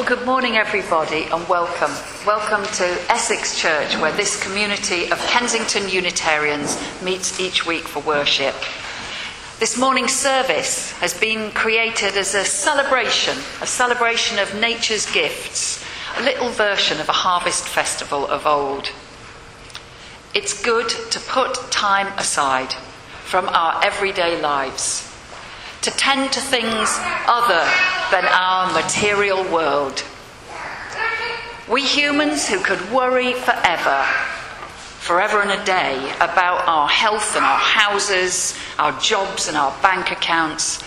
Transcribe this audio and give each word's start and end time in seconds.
Well, 0.00 0.16
good 0.16 0.24
morning, 0.24 0.56
everybody, 0.56 1.24
and 1.24 1.46
welcome. 1.46 1.92
Welcome 2.26 2.64
to 2.76 2.84
Essex 3.12 3.60
Church, 3.60 3.94
where 3.98 4.12
this 4.12 4.42
community 4.42 5.12
of 5.12 5.18
Kensington 5.26 5.90
Unitarians 5.90 6.80
meets 7.02 7.38
each 7.38 7.66
week 7.66 7.82
for 7.82 8.00
worship. 8.00 8.54
This 9.58 9.76
morning's 9.76 10.14
service 10.14 10.92
has 10.92 11.12
been 11.12 11.50
created 11.50 12.16
as 12.16 12.34
a 12.34 12.46
celebration, 12.46 13.36
a 13.60 13.66
celebration 13.66 14.38
of 14.38 14.58
nature's 14.58 15.04
gifts, 15.12 15.84
a 16.16 16.22
little 16.22 16.48
version 16.48 16.98
of 16.98 17.10
a 17.10 17.12
harvest 17.12 17.68
festival 17.68 18.26
of 18.26 18.46
old. 18.46 18.90
It's 20.32 20.62
good 20.62 20.88
to 20.88 21.20
put 21.20 21.70
time 21.70 22.06
aside 22.16 22.72
from 23.22 23.50
our 23.50 23.84
everyday 23.84 24.40
lives 24.40 25.06
to 25.82 25.90
tend 25.90 26.32
to 26.32 26.40
things 26.40 26.88
other 27.26 27.99
than 28.10 28.24
our 28.26 28.72
material 28.72 29.44
world. 29.52 30.02
We 31.68 31.82
humans 31.82 32.48
who 32.48 32.60
could 32.60 32.90
worry 32.90 33.32
forever, 33.34 34.04
forever 34.98 35.40
and 35.40 35.52
a 35.52 35.64
day, 35.64 36.12
about 36.16 36.66
our 36.66 36.88
health 36.88 37.36
and 37.36 37.44
our 37.44 37.58
houses, 37.58 38.58
our 38.78 38.98
jobs 39.00 39.46
and 39.46 39.56
our 39.56 39.70
bank 39.80 40.10
accounts, 40.10 40.82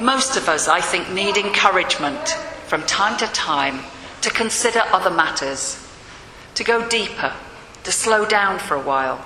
most 0.00 0.36
of 0.36 0.48
us, 0.48 0.68
I 0.68 0.80
think, 0.80 1.10
need 1.10 1.36
encouragement 1.36 2.28
from 2.66 2.82
time 2.82 3.16
to 3.18 3.26
time 3.26 3.80
to 4.22 4.30
consider 4.30 4.82
other 4.92 5.10
matters, 5.10 5.84
to 6.54 6.64
go 6.64 6.88
deeper, 6.88 7.32
to 7.82 7.92
slow 7.92 8.24
down 8.24 8.58
for 8.58 8.74
a 8.74 8.82
while, 8.82 9.24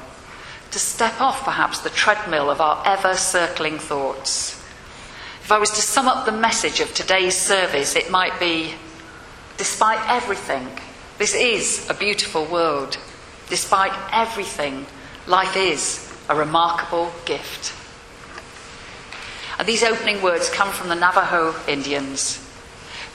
to 0.70 0.78
step 0.78 1.20
off 1.20 1.44
perhaps 1.44 1.80
the 1.80 1.90
treadmill 1.90 2.50
of 2.50 2.60
our 2.60 2.82
ever 2.86 3.14
circling 3.14 3.78
thoughts 3.78 4.57
if 5.48 5.52
I 5.52 5.58
was 5.58 5.70
to 5.70 5.80
sum 5.80 6.08
up 6.08 6.26
the 6.26 6.32
message 6.32 6.80
of 6.80 6.92
today's 6.92 7.34
service, 7.34 7.96
it 7.96 8.10
might 8.10 8.38
be 8.38 8.74
despite 9.56 9.98
everything, 10.06 10.68
this 11.16 11.34
is 11.34 11.88
a 11.88 11.94
beautiful 11.94 12.44
world. 12.44 12.98
Despite 13.48 13.94
everything, 14.12 14.84
life 15.26 15.56
is 15.56 16.06
a 16.28 16.36
remarkable 16.36 17.10
gift. 17.24 17.72
And 19.58 19.66
these 19.66 19.82
opening 19.82 20.20
words 20.20 20.50
come 20.50 20.70
from 20.70 20.90
the 20.90 20.94
Navajo 20.94 21.54
Indians. 21.66 22.46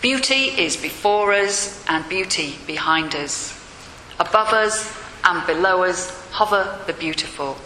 Beauty 0.02 0.46
is 0.60 0.76
before 0.76 1.34
us 1.34 1.86
and 1.88 2.10
beauty 2.10 2.56
behind 2.66 3.14
us. 3.14 3.54
Above 4.20 4.54
us 4.54 4.92
and 5.24 5.46
below 5.46 5.84
us 5.84 6.10
hover 6.32 6.80
the 6.88 6.94
beautiful. 6.94 7.58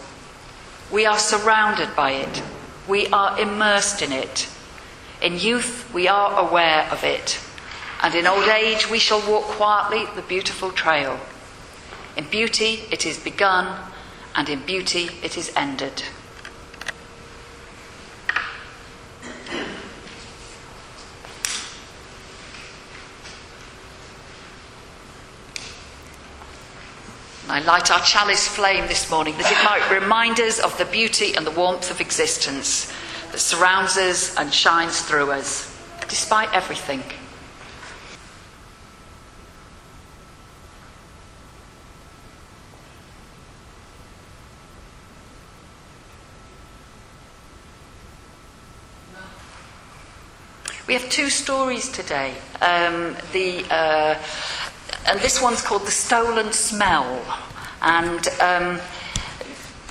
We 0.92 1.06
are 1.06 1.18
surrounded 1.18 1.96
by 1.96 2.10
it. 2.10 2.42
We 2.86 3.06
are 3.06 3.40
immersed 3.40 4.02
in 4.02 4.12
it. 4.12 4.46
In 5.20 5.36
youth, 5.36 5.92
we 5.92 6.06
are 6.06 6.38
aware 6.38 6.86
of 6.92 7.02
it, 7.02 7.40
and 8.02 8.14
in 8.14 8.26
old 8.26 8.48
age, 8.48 8.88
we 8.88 9.00
shall 9.00 9.20
walk 9.28 9.44
quietly 9.44 10.06
the 10.14 10.22
beautiful 10.22 10.70
trail. 10.70 11.18
In 12.16 12.28
beauty, 12.28 12.84
it 12.92 13.04
is 13.04 13.18
begun, 13.18 13.80
and 14.36 14.48
in 14.48 14.60
beauty, 14.60 15.10
it 15.22 15.36
is 15.36 15.52
ended. 15.56 16.04
I 27.48 27.60
light 27.60 27.90
our 27.90 28.00
chalice 28.02 28.46
flame 28.46 28.86
this 28.86 29.10
morning 29.10 29.36
that 29.38 29.50
it 29.50 29.64
might 29.64 30.00
remind 30.00 30.38
us 30.38 30.60
of 30.60 30.78
the 30.78 30.84
beauty 30.84 31.34
and 31.34 31.44
the 31.44 31.50
warmth 31.50 31.90
of 31.90 32.00
existence 32.00 32.92
that 33.32 33.38
surrounds 33.38 33.96
us 33.96 34.36
and 34.36 34.52
shines 34.52 35.00
through 35.02 35.30
us, 35.32 35.74
despite 36.08 36.52
everything. 36.54 37.02
We 50.88 50.94
have 50.94 51.10
two 51.10 51.28
stories 51.28 51.90
today. 51.90 52.32
Um, 52.62 53.14
the, 53.34 53.62
uh, 53.70 54.14
and 55.06 55.20
this 55.20 55.42
one's 55.42 55.60
called 55.60 55.82
The 55.82 55.90
Stolen 55.90 56.50
Smell. 56.50 57.22
And 57.82 58.26
um, 58.40 58.80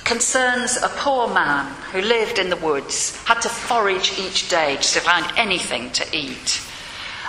concerns 0.08 0.78
a 0.78 0.88
poor 0.88 1.28
man 1.28 1.70
who 1.92 2.00
lived 2.00 2.38
in 2.38 2.48
the 2.48 2.56
woods, 2.56 3.14
had 3.26 3.42
to 3.42 3.48
forage 3.48 4.18
each 4.18 4.48
day 4.48 4.74
just 4.76 4.94
to 4.94 5.00
find 5.00 5.30
anything 5.36 5.90
to 5.90 6.16
eat. 6.16 6.62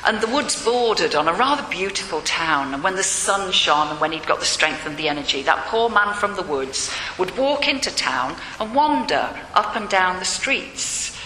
And 0.05 0.21
the 0.21 0.33
woods 0.33 0.63
bordered 0.63 1.13
on 1.13 1.27
a 1.27 1.33
rather 1.33 1.69
beautiful 1.69 2.21
town, 2.21 2.73
and 2.73 2.81
when 2.81 2.95
the 2.95 3.03
sun 3.03 3.51
shone 3.51 3.89
and 3.89 3.99
when 3.99 4.13
he'd 4.13 4.25
got 4.25 4.39
the 4.39 4.45
strength 4.45 4.85
and 4.85 4.95
the 4.95 5.09
energy, 5.09 5.41
that 5.41 5.67
poor 5.67 5.89
man 5.89 6.13
from 6.13 6.37
the 6.37 6.41
woods 6.41 6.89
would 7.17 7.37
walk 7.37 7.67
into 7.67 7.93
town 7.93 8.37
and 8.61 8.73
wander 8.73 9.29
up 9.53 9.75
and 9.75 9.89
down 9.89 10.17
the 10.19 10.25
streets, 10.25 11.19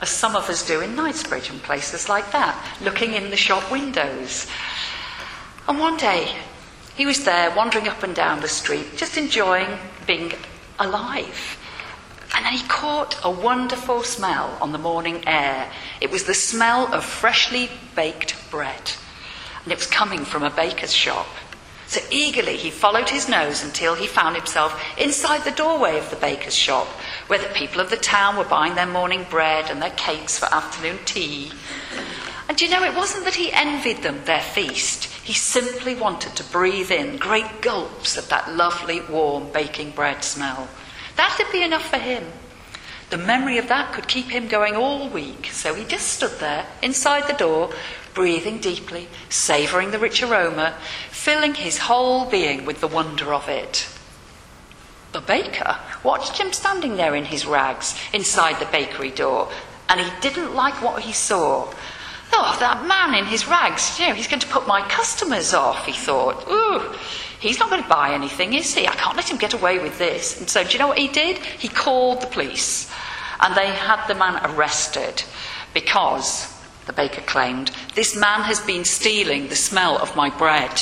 as 0.00 0.08
some 0.08 0.34
of 0.34 0.48
us 0.48 0.66
do 0.66 0.80
in 0.80 0.96
Knightsbridge 0.96 1.50
and 1.50 1.62
places 1.62 2.08
like 2.08 2.32
that, 2.32 2.56
looking 2.80 3.12
in 3.12 3.28
the 3.28 3.36
shop 3.36 3.70
windows. 3.70 4.46
And 5.68 5.78
one 5.78 5.98
day, 5.98 6.34
he 6.96 7.04
was 7.04 7.26
there 7.26 7.54
wandering 7.54 7.86
up 7.86 8.02
and 8.02 8.14
down 8.14 8.40
the 8.40 8.48
street, 8.48 8.96
just 8.96 9.18
enjoying 9.18 9.68
being 10.06 10.32
alive. 10.78 11.58
And 12.34 12.44
then 12.44 12.52
he 12.52 12.66
caught 12.68 13.18
a 13.24 13.30
wonderful 13.30 14.02
smell 14.02 14.58
on 14.60 14.72
the 14.72 14.78
morning 14.78 15.26
air. 15.26 15.70
It 16.00 16.10
was 16.10 16.24
the 16.24 16.34
smell 16.34 16.92
of 16.92 17.04
freshly 17.04 17.70
baked 17.94 18.50
bread. 18.50 18.92
And 19.64 19.72
it 19.72 19.78
was 19.78 19.86
coming 19.86 20.24
from 20.24 20.42
a 20.42 20.50
baker's 20.50 20.92
shop. 20.92 21.28
So 21.86 22.00
eagerly 22.10 22.56
he 22.56 22.70
followed 22.70 23.08
his 23.08 23.28
nose 23.28 23.62
until 23.62 23.94
he 23.94 24.06
found 24.06 24.36
himself 24.36 24.82
inside 24.98 25.44
the 25.44 25.52
doorway 25.52 25.98
of 25.98 26.10
the 26.10 26.16
baker's 26.16 26.54
shop, 26.54 26.88
where 27.28 27.38
the 27.38 27.54
people 27.54 27.80
of 27.80 27.90
the 27.90 27.96
town 27.96 28.36
were 28.36 28.44
buying 28.44 28.74
their 28.74 28.86
morning 28.86 29.24
bread 29.30 29.70
and 29.70 29.80
their 29.80 29.90
cakes 29.90 30.38
for 30.38 30.52
afternoon 30.52 30.98
tea. 31.04 31.52
And 32.48 32.60
you 32.60 32.68
know, 32.68 32.84
it 32.84 32.94
wasn't 32.94 33.24
that 33.24 33.34
he 33.34 33.52
envied 33.52 34.02
them 34.02 34.24
their 34.24 34.40
feast. 34.40 35.04
He 35.04 35.32
simply 35.32 35.94
wanted 35.94 36.36
to 36.36 36.44
breathe 36.44 36.92
in 36.92 37.16
great 37.16 37.60
gulps 37.60 38.16
of 38.16 38.28
that 38.28 38.54
lovely, 38.54 39.00
warm 39.00 39.50
baking 39.52 39.90
bread 39.90 40.22
smell. 40.22 40.68
That'd 41.16 41.50
be 41.50 41.62
enough 41.62 41.88
for 41.90 41.98
him. 41.98 42.24
The 43.10 43.16
memory 43.16 43.58
of 43.58 43.68
that 43.68 43.92
could 43.92 44.08
keep 44.08 44.26
him 44.26 44.48
going 44.48 44.76
all 44.76 45.08
week. 45.08 45.46
So 45.52 45.74
he 45.74 45.84
just 45.84 46.08
stood 46.08 46.38
there 46.38 46.66
inside 46.82 47.28
the 47.28 47.38
door, 47.38 47.70
breathing 48.14 48.58
deeply, 48.58 49.08
savouring 49.28 49.90
the 49.90 49.98
rich 49.98 50.22
aroma, 50.22 50.76
filling 51.10 51.54
his 51.54 51.78
whole 51.78 52.24
being 52.24 52.64
with 52.64 52.80
the 52.80 52.88
wonder 52.88 53.32
of 53.32 53.48
it. 53.48 53.88
The 55.12 55.20
baker 55.20 55.78
watched 56.02 56.38
him 56.38 56.52
standing 56.52 56.96
there 56.96 57.14
in 57.14 57.24
his 57.24 57.46
rags 57.46 57.98
inside 58.12 58.60
the 58.60 58.70
bakery 58.70 59.10
door, 59.10 59.50
and 59.88 60.00
he 60.00 60.10
didn't 60.20 60.54
like 60.54 60.82
what 60.82 61.02
he 61.02 61.12
saw. 61.12 61.72
Oh, 62.32 62.56
that 62.60 62.86
man 62.86 63.14
in 63.14 63.24
his 63.26 63.46
rags, 63.46 63.98
you 63.98 64.06
know, 64.06 64.14
he's 64.14 64.28
going 64.28 64.40
to 64.40 64.46
put 64.48 64.66
my 64.66 64.82
customers 64.88 65.54
off, 65.54 65.86
he 65.86 65.92
thought. 65.92 66.46
Ooh, 66.48 66.94
he's 67.40 67.58
not 67.58 67.70
going 67.70 67.82
to 67.82 67.88
buy 67.88 68.12
anything, 68.12 68.54
is 68.54 68.74
he? 68.74 68.86
I 68.86 68.94
can't 68.94 69.16
let 69.16 69.30
him 69.30 69.38
get 69.38 69.54
away 69.54 69.78
with 69.78 69.98
this. 69.98 70.38
And 70.38 70.48
so, 70.48 70.64
do 70.64 70.70
you 70.70 70.78
know 70.78 70.88
what 70.88 70.98
he 70.98 71.08
did? 71.08 71.38
He 71.38 71.68
called 71.68 72.20
the 72.20 72.26
police, 72.26 72.90
and 73.40 73.54
they 73.54 73.68
had 73.68 74.06
the 74.06 74.14
man 74.14 74.40
arrested 74.44 75.22
because, 75.72 76.52
the 76.86 76.92
baker 76.92 77.22
claimed, 77.22 77.70
this 77.94 78.16
man 78.16 78.42
has 78.42 78.60
been 78.60 78.84
stealing 78.84 79.48
the 79.48 79.56
smell 79.56 79.96
of 79.98 80.16
my 80.16 80.30
bread. 80.30 80.80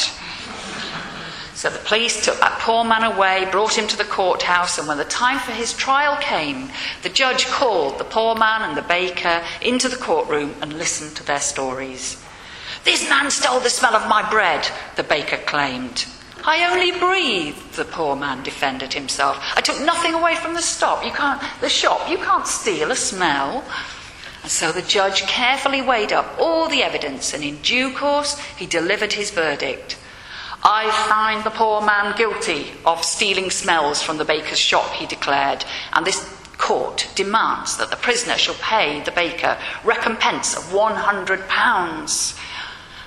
So 1.65 1.71
the 1.71 1.79
police 1.79 2.23
took 2.23 2.39
that 2.41 2.61
poor 2.61 2.85
man 2.85 3.05
away, 3.05 3.49
brought 3.51 3.79
him 3.79 3.87
to 3.87 3.97
the 3.97 4.05
courthouse, 4.05 4.77
and 4.77 4.87
when 4.87 4.99
the 4.99 5.05
time 5.07 5.39
for 5.39 5.53
his 5.53 5.73
trial 5.73 6.19
came, 6.21 6.69
the 7.03 7.09
judge 7.09 7.47
called 7.47 7.97
the 7.97 8.05
poor 8.05 8.35
man 8.35 8.61
and 8.61 8.77
the 8.77 8.83
baker 8.83 9.43
into 9.63 9.89
the 9.89 9.97
courtroom 9.97 10.55
and 10.61 10.75
listened 10.75 11.17
to 11.17 11.25
their 11.25 11.41
stories. 11.41 12.23
This 12.85 13.09
man 13.09 13.31
stole 13.31 13.61
the 13.61 13.71
smell 13.71 13.97
of 13.97 14.07
my 14.11 14.29
bread, 14.29 14.69
the 14.97 15.05
baker 15.05 15.39
claimed. 15.39 16.05
I 16.45 16.71
only 16.71 16.91
breathed, 16.99 17.77
the 17.77 17.87
poor 17.87 18.15
man 18.15 18.43
defended 18.43 18.93
himself. 18.93 19.43
I 19.57 19.63
took 19.63 19.81
nothing 19.81 20.13
away 20.13 20.35
from 20.35 20.53
the 20.53 20.61
stop. 20.61 21.03
You 21.03 21.13
can't, 21.13 21.43
the 21.63 21.71
shop. 21.71 22.11
You 22.11 22.19
can't 22.19 22.47
steal 22.47 22.91
a 22.91 22.95
smell. 22.95 23.65
And 24.43 24.53
so 24.53 24.71
the 24.71 24.83
judge 24.83 25.23
carefully 25.23 25.81
weighed 25.81 26.13
up 26.13 26.37
all 26.39 26.69
the 26.69 26.83
evidence, 26.83 27.33
and 27.33 27.43
in 27.43 27.57
due 27.63 27.97
course 27.97 28.39
he 28.59 28.67
delivered 28.67 29.15
his 29.15 29.31
verdict. 29.31 29.97
I 30.67 30.91
find 31.11 31.45
the 31.45 31.51
poor 31.51 31.83
man 31.83 32.17
guilty 32.17 32.73
of 32.87 33.05
stealing 33.05 33.51
smells 33.51 34.03
from 34.03 34.17
the 34.17 34.25
baker's 34.25 34.59
shop, 34.59 34.91
he 34.93 35.05
declared, 35.05 35.63
and 35.93 36.07
this 36.07 36.25
court 36.57 37.07
demands 37.15 37.77
that 37.77 37.91
the 37.91 37.97
prisoner 37.97 38.39
shall 38.39 38.55
pay 38.55 39.03
the 39.03 39.11
baker 39.13 39.59
recompense 39.85 40.57
of 40.57 40.63
£100. 40.65 42.41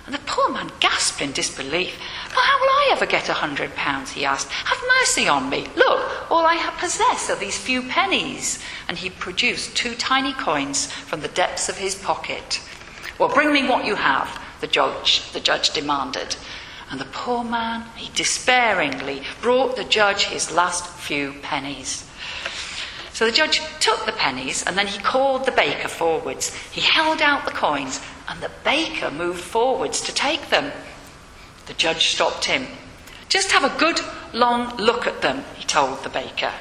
And 0.05 0.13
the 0.13 0.19
poor 0.27 0.49
man 0.49 0.71
gasped 0.79 1.19
in 1.19 1.31
disbelief. 1.31 1.99
Well, 2.29 2.45
how 2.45 2.59
will 2.59 2.69
I 2.69 2.89
ever 2.91 3.07
get 3.07 3.27
a 3.27 3.33
hundred 3.33 3.73
pounds? 3.75 4.11
he 4.11 4.23
asked. 4.23 4.51
Have 4.51 4.81
mercy 4.99 5.27
on 5.27 5.49
me. 5.49 5.67
Look, 5.75 6.31
all 6.31 6.45
I 6.45 6.53
have 6.53 6.77
possess 6.77 7.29
are 7.31 7.35
these 7.35 7.57
few 7.57 7.81
pennies. 7.81 8.63
And 8.87 8.97
he 8.97 9.09
produced 9.09 9.75
two 9.75 9.95
tiny 9.95 10.33
coins 10.33 10.91
from 10.91 11.21
the 11.21 11.27
depths 11.27 11.67
of 11.67 11.77
his 11.77 11.95
pocket. 11.95 12.61
Well, 13.17 13.33
bring 13.33 13.51
me 13.51 13.67
what 13.67 13.83
you 13.83 13.95
have, 13.95 14.39
the 14.61 14.67
judge, 14.67 15.29
the 15.33 15.39
judge 15.39 15.71
demanded. 15.71 16.35
And 16.89 16.99
the 16.99 17.05
poor 17.05 17.43
man, 17.43 17.83
he 17.95 18.11
despairingly 18.15 19.23
brought 19.41 19.75
the 19.75 19.83
judge 19.83 20.25
his 20.25 20.51
last 20.51 20.87
few 20.87 21.33
pennies. 21.41 22.09
So 23.13 23.25
the 23.25 23.31
judge 23.31 23.61
took 23.79 24.05
the 24.05 24.11
pennies 24.11 24.63
and 24.63 24.77
then 24.77 24.87
he 24.87 24.99
called 24.99 25.45
the 25.45 25.51
baker 25.51 25.87
forwards. 25.87 26.55
He 26.71 26.81
held 26.81 27.21
out 27.21 27.45
the 27.45 27.51
coins 27.51 27.99
and 28.27 28.39
the 28.41 28.51
baker 28.63 29.11
moved 29.11 29.41
forwards 29.41 30.01
to 30.01 30.13
take 30.13 30.49
them. 30.49 30.71
The 31.65 31.73
judge 31.73 32.07
stopped 32.07 32.45
him. 32.45 32.67
Just 33.27 33.51
have 33.51 33.63
a 33.63 33.79
good 33.79 33.99
long 34.33 34.77
look 34.77 35.07
at 35.07 35.21
them, 35.21 35.43
he 35.55 35.65
told 35.65 36.03
the 36.03 36.09
baker. 36.09 36.51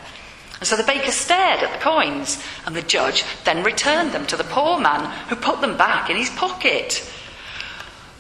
And 0.59 0.67
so 0.67 0.77
the 0.77 0.83
baker 0.83 1.11
stared 1.11 1.63
at 1.63 1.73
the 1.73 1.85
coins, 1.85 2.43
and 2.65 2.75
the 2.75 2.83
judge 2.83 3.25
then 3.45 3.63
returned 3.63 4.13
them 4.13 4.27
to 4.27 4.37
the 4.37 4.45
poor 4.45 4.81
man, 4.81 5.11
who 5.29 5.37
put 5.37 5.61
them 5.61 5.77
back 5.77 6.09
in 6.09 6.17
his 6.17 6.31
pocket. 6.31 7.09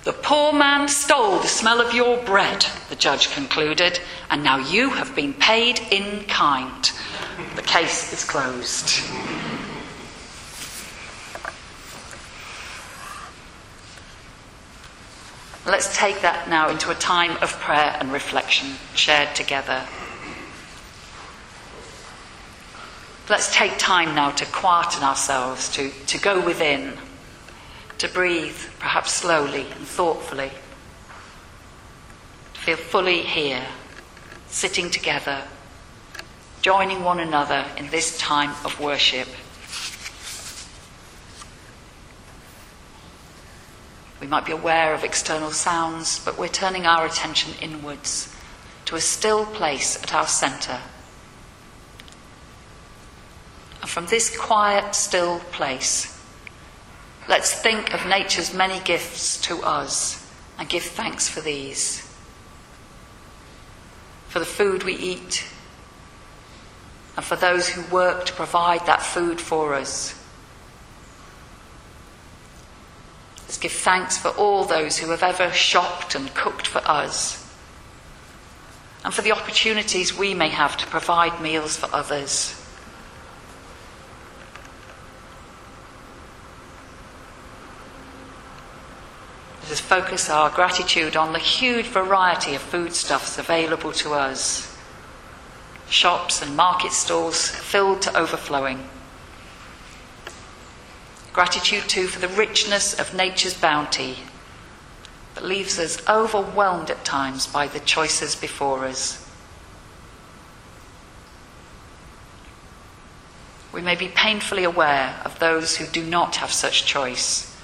The 0.06 0.12
poor 0.12 0.52
man 0.52 0.86
stole 0.86 1.40
the 1.40 1.48
smell 1.48 1.80
of 1.80 1.92
your 1.92 2.22
bread, 2.22 2.64
the 2.90 2.94
judge 2.94 3.32
concluded, 3.32 3.98
and 4.30 4.44
now 4.44 4.58
you 4.58 4.90
have 4.90 5.16
been 5.16 5.34
paid 5.34 5.80
in 5.90 6.22
kind. 6.26 6.92
The 7.56 7.62
case 7.62 8.12
is 8.12 8.22
closed. 8.22 9.02
Let's 15.66 15.96
take 15.98 16.20
that 16.20 16.48
now 16.48 16.68
into 16.68 16.92
a 16.92 16.94
time 16.94 17.36
of 17.42 17.50
prayer 17.58 17.96
and 17.98 18.12
reflection 18.12 18.76
shared 18.94 19.34
together. 19.34 19.82
Let's 23.28 23.52
take 23.52 23.76
time 23.76 24.14
now 24.14 24.30
to 24.30 24.46
quieten 24.46 25.02
ourselves, 25.02 25.68
to, 25.70 25.90
to 25.90 26.18
go 26.18 26.40
within 26.40 26.96
to 27.98 28.08
breathe, 28.08 28.56
perhaps 28.78 29.12
slowly 29.12 29.66
and 29.76 29.86
thoughtfully, 29.86 30.50
to 32.54 32.60
feel 32.60 32.76
fully 32.76 33.22
here, 33.22 33.64
sitting 34.48 34.90
together, 34.90 35.42
joining 36.62 37.02
one 37.02 37.20
another 37.20 37.64
in 37.76 37.88
this 37.90 38.18
time 38.18 38.50
of 38.64 38.78
worship. 38.80 39.28
We 44.20 44.26
might 44.26 44.46
be 44.46 44.52
aware 44.52 44.94
of 44.94 45.04
external 45.04 45.50
sounds, 45.50 46.24
but 46.24 46.38
we're 46.38 46.48
turning 46.48 46.86
our 46.86 47.06
attention 47.06 47.54
inwards 47.60 48.34
to 48.86 48.96
a 48.96 49.00
still 49.00 49.44
place 49.44 50.02
at 50.02 50.14
our 50.14 50.26
centre. 50.26 50.80
And 53.82 53.90
from 53.90 54.06
this 54.06 54.36
quiet, 54.36 54.94
still 54.94 55.40
place, 55.52 56.15
Let's 57.28 57.52
think 57.52 57.92
of 57.92 58.06
nature's 58.06 58.54
many 58.54 58.78
gifts 58.80 59.40
to 59.42 59.62
us 59.62 60.30
and 60.58 60.68
give 60.68 60.84
thanks 60.84 61.28
for 61.28 61.40
these. 61.40 62.02
For 64.28 64.38
the 64.38 64.44
food 64.44 64.84
we 64.84 64.94
eat, 64.94 65.44
and 67.16 67.24
for 67.24 67.36
those 67.36 67.68
who 67.68 67.82
work 67.92 68.26
to 68.26 68.32
provide 68.32 68.86
that 68.86 69.02
food 69.02 69.40
for 69.40 69.74
us. 69.74 70.14
Let's 73.42 73.58
give 73.58 73.72
thanks 73.72 74.18
for 74.18 74.28
all 74.28 74.64
those 74.64 74.98
who 74.98 75.10
have 75.10 75.22
ever 75.22 75.50
shopped 75.52 76.14
and 76.14 76.32
cooked 76.34 76.66
for 76.66 76.82
us, 76.86 77.42
and 79.04 79.14
for 79.14 79.22
the 79.22 79.32
opportunities 79.32 80.16
we 80.16 80.34
may 80.34 80.48
have 80.48 80.76
to 80.76 80.86
provide 80.86 81.40
meals 81.40 81.76
for 81.76 81.88
others. 81.94 82.62
Focus 89.86 90.28
our 90.28 90.50
gratitude 90.50 91.16
on 91.16 91.32
the 91.32 91.38
huge 91.38 91.86
variety 91.86 92.56
of 92.56 92.60
foodstuffs 92.60 93.38
available 93.38 93.92
to 93.92 94.12
us. 94.12 94.76
Shops 95.88 96.42
and 96.42 96.56
market 96.56 96.90
stalls 96.90 97.48
filled 97.48 98.02
to 98.02 98.18
overflowing. 98.18 98.88
Gratitude 101.32 101.88
too 101.88 102.08
for 102.08 102.18
the 102.18 102.34
richness 102.34 102.98
of 102.98 103.14
nature's 103.14 103.54
bounty 103.54 104.18
that 105.36 105.44
leaves 105.44 105.78
us 105.78 106.02
overwhelmed 106.08 106.90
at 106.90 107.04
times 107.04 107.46
by 107.46 107.68
the 107.68 107.78
choices 107.78 108.34
before 108.34 108.86
us. 108.86 109.24
We 113.72 113.82
may 113.82 113.94
be 113.94 114.08
painfully 114.08 114.64
aware 114.64 115.20
of 115.24 115.38
those 115.38 115.76
who 115.76 115.86
do 115.86 116.04
not 116.04 116.36
have 116.36 116.50
such 116.50 116.86
choice 116.86 117.55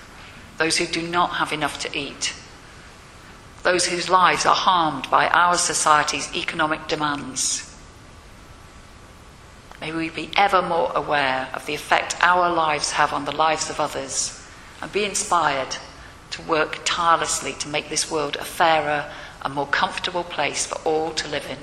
those 0.58 0.76
who 0.76 0.86
do 0.86 1.02
not 1.02 1.34
have 1.34 1.52
enough 1.52 1.78
to 1.80 1.98
eat, 1.98 2.34
those 3.62 3.86
whose 3.86 4.08
lives 4.08 4.44
are 4.44 4.54
harmed 4.54 5.10
by 5.10 5.28
our 5.28 5.56
society's 5.56 6.34
economic 6.34 6.88
demands. 6.88 7.68
May 9.80 9.92
we 9.92 10.10
be 10.10 10.30
ever 10.36 10.62
more 10.62 10.92
aware 10.94 11.48
of 11.54 11.66
the 11.66 11.74
effect 11.74 12.16
our 12.20 12.52
lives 12.52 12.92
have 12.92 13.12
on 13.12 13.24
the 13.24 13.34
lives 13.34 13.68
of 13.68 13.80
others 13.80 14.46
and 14.80 14.92
be 14.92 15.04
inspired 15.04 15.76
to 16.30 16.42
work 16.42 16.80
tirelessly 16.84 17.52
to 17.54 17.68
make 17.68 17.88
this 17.88 18.10
world 18.10 18.36
a 18.36 18.44
fairer 18.44 19.10
and 19.44 19.54
more 19.54 19.66
comfortable 19.66 20.24
place 20.24 20.66
for 20.66 20.76
all 20.84 21.10
to 21.12 21.28
live 21.28 21.46
in. 21.50 21.58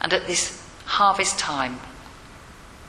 And 0.00 0.12
at 0.12 0.26
this 0.26 0.66
harvest 0.84 1.38
time, 1.38 1.78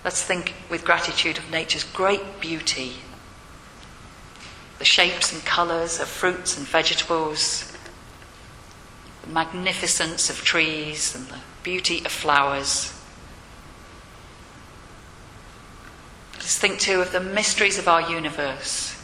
Let's 0.03 0.23
think 0.23 0.53
with 0.69 0.85
gratitude 0.85 1.37
of 1.37 1.51
nature's 1.51 1.83
great 1.83 2.39
beauty, 2.39 2.93
the 4.77 4.85
shapes 4.85 5.33
and 5.33 5.43
colours 5.43 5.99
of 5.99 6.07
fruits 6.07 6.57
and 6.57 6.65
vegetables, 6.65 7.75
the 9.23 9.29
magnificence 9.29 10.29
of 10.29 10.37
trees 10.37 11.13
and 11.13 11.27
the 11.27 11.39
beauty 11.63 11.99
of 12.05 12.11
flowers. 12.11 12.93
Let's 16.35 16.57
think 16.57 16.79
too 16.79 17.01
of 17.01 17.11
the 17.11 17.19
mysteries 17.19 17.77
of 17.77 17.89
our 17.89 18.09
universe 18.09 18.95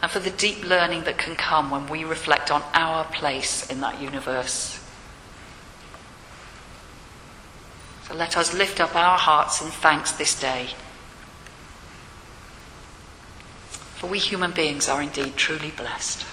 and 0.00 0.10
for 0.10 0.18
the 0.18 0.30
deep 0.30 0.64
learning 0.64 1.04
that 1.04 1.18
can 1.18 1.36
come 1.36 1.70
when 1.70 1.86
we 1.88 2.04
reflect 2.04 2.50
on 2.50 2.62
our 2.72 3.04
place 3.04 3.70
in 3.70 3.80
that 3.80 4.00
universe. 4.00 4.83
Let 8.14 8.36
us 8.36 8.54
lift 8.54 8.80
up 8.80 8.94
our 8.94 9.18
hearts 9.18 9.60
in 9.60 9.68
thanks 9.68 10.12
this 10.12 10.38
day. 10.38 10.68
For 13.96 14.06
we 14.06 14.20
human 14.20 14.52
beings 14.52 14.88
are 14.88 15.02
indeed 15.02 15.36
truly 15.36 15.70
blessed. 15.70 16.24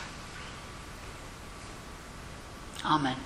Amen. 2.85 3.17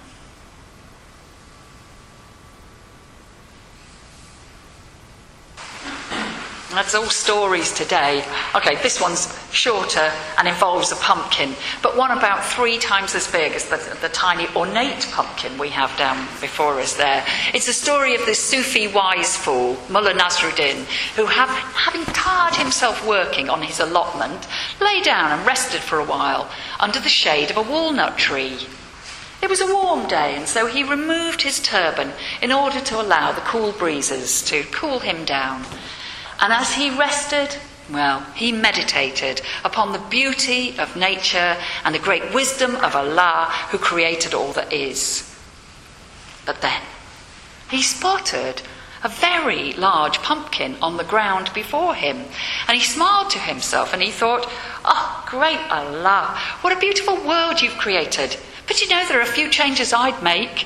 That's 6.75 6.93
all 6.93 7.05
stories 7.05 7.71
today. 7.71 8.25
Okay, 8.53 8.75
this 8.83 8.99
one's 8.99 9.33
shorter 9.53 10.11
and 10.37 10.45
involves 10.45 10.91
a 10.91 10.97
pumpkin, 10.97 11.53
but 11.81 11.95
one 11.95 12.11
about 12.11 12.43
three 12.43 12.77
times 12.77 13.15
as 13.15 13.31
big 13.31 13.53
as 13.53 13.69
the, 13.69 13.97
the 14.01 14.09
tiny 14.09 14.45
ornate 14.57 15.07
pumpkin 15.13 15.57
we 15.57 15.69
have 15.69 15.97
down 15.97 16.27
before 16.41 16.81
us 16.81 16.97
there. 16.97 17.25
It's 17.53 17.69
a 17.69 17.73
story 17.73 18.13
of 18.13 18.25
this 18.25 18.43
Sufi 18.43 18.89
wise 18.89 19.37
fool, 19.37 19.77
Mullah 19.89 20.15
Nasruddin, 20.15 20.83
who, 21.15 21.27
have, 21.27 21.47
having 21.47 22.03
tired 22.13 22.55
himself 22.55 23.07
working 23.07 23.49
on 23.49 23.61
his 23.61 23.79
allotment, 23.79 24.45
lay 24.81 25.01
down 25.01 25.31
and 25.31 25.47
rested 25.47 25.79
for 25.79 25.99
a 25.99 26.05
while 26.05 26.49
under 26.81 26.99
the 26.99 27.07
shade 27.07 27.51
of 27.51 27.57
a 27.57 27.71
walnut 27.71 28.17
tree. 28.17 28.67
It 29.41 29.49
was 29.49 29.61
a 29.61 29.73
warm 29.73 30.07
day, 30.07 30.35
and 30.35 30.47
so 30.47 30.65
he 30.65 30.83
removed 30.83 31.43
his 31.43 31.61
turban 31.61 32.11
in 32.41 32.51
order 32.51 32.81
to 32.81 32.99
allow 32.99 33.31
the 33.31 33.41
cool 33.41 33.71
breezes 33.71 34.41
to 34.49 34.63
cool 34.71 34.99
him 34.99 35.23
down. 35.23 35.63
And 36.39 36.51
as 36.53 36.73
he 36.73 36.89
rested, 36.89 37.57
well, 37.89 38.21
he 38.35 38.51
meditated 38.51 39.41
upon 39.63 39.91
the 39.91 39.99
beauty 40.09 40.77
of 40.79 40.95
nature 40.95 41.57
and 41.83 41.93
the 41.93 41.99
great 41.99 42.33
wisdom 42.33 42.75
of 42.77 42.95
Allah 42.95 43.49
who 43.69 43.77
created 43.77 44.33
all 44.33 44.53
that 44.53 44.73
is. 44.73 45.31
But 46.45 46.61
then 46.61 46.81
he 47.69 47.81
spotted 47.81 48.61
a 49.03 49.09
very 49.09 49.73
large 49.73 50.17
pumpkin 50.19 50.75
on 50.81 50.97
the 50.97 51.03
ground 51.03 51.51
before 51.53 51.93
him. 51.93 52.25
And 52.67 52.75
he 52.75 52.83
smiled 52.83 53.29
to 53.31 53.39
himself 53.39 53.93
and 53.93 54.01
he 54.01 54.11
thought, 54.11 54.47
Oh, 54.83 55.23
great 55.27 55.59
Allah, 55.69 56.39
what 56.61 56.75
a 56.75 56.79
beautiful 56.79 57.15
world 57.17 57.61
you've 57.61 57.77
created. 57.77 58.35
But 58.65 58.81
you 58.81 58.89
know, 58.89 59.07
there 59.07 59.19
are 59.19 59.23
a 59.23 59.27
few 59.27 59.49
changes 59.49 59.93
I'd 59.93 60.23
make. 60.23 60.65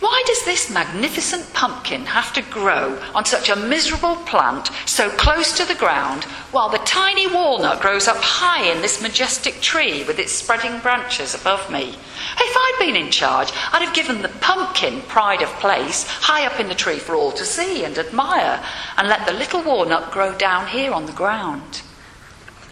Why 0.00 0.22
does 0.26 0.44
this 0.44 0.70
magnificent 0.70 1.52
pumpkin 1.54 2.06
have 2.06 2.32
to 2.34 2.42
grow 2.42 3.02
on 3.16 3.24
such 3.24 3.48
a 3.48 3.56
miserable 3.56 4.14
plant 4.14 4.70
so 4.86 5.10
close 5.10 5.56
to 5.56 5.64
the 5.64 5.74
ground 5.74 6.22
while 6.52 6.68
the 6.68 6.78
tiny 6.78 7.26
walnut 7.26 7.80
grows 7.80 8.06
up 8.06 8.18
high 8.18 8.70
in 8.70 8.80
this 8.80 9.02
majestic 9.02 9.60
tree 9.60 10.04
with 10.04 10.20
its 10.20 10.30
spreading 10.30 10.78
branches 10.78 11.34
above 11.34 11.68
me? 11.68 11.88
If 11.88 11.96
I'd 12.56 12.76
been 12.78 12.94
in 12.94 13.10
charge, 13.10 13.50
I'd 13.72 13.82
have 13.82 13.94
given 13.94 14.22
the 14.22 14.28
pumpkin 14.28 15.02
pride 15.02 15.42
of 15.42 15.48
place 15.54 16.06
high 16.06 16.46
up 16.46 16.60
in 16.60 16.68
the 16.68 16.76
tree 16.76 17.00
for 17.00 17.16
all 17.16 17.32
to 17.32 17.44
see 17.44 17.84
and 17.84 17.98
admire 17.98 18.64
and 18.96 19.08
let 19.08 19.26
the 19.26 19.32
little 19.32 19.62
walnut 19.62 20.12
grow 20.12 20.32
down 20.38 20.68
here 20.68 20.92
on 20.92 21.06
the 21.06 21.12
ground. 21.12 21.82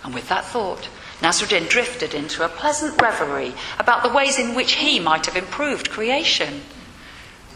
And 0.04 0.14
with 0.14 0.28
that 0.28 0.44
thought, 0.44 0.88
Nasruddin 1.20 1.68
drifted 1.68 2.14
into 2.14 2.44
a 2.44 2.48
pleasant 2.48 3.02
reverie 3.02 3.54
about 3.80 4.04
the 4.04 4.14
ways 4.14 4.38
in 4.38 4.54
which 4.54 4.74
he 4.74 5.00
might 5.00 5.26
have 5.26 5.36
improved 5.36 5.90
creation. 5.90 6.62